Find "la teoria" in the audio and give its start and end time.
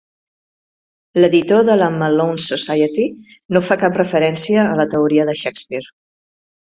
4.81-5.27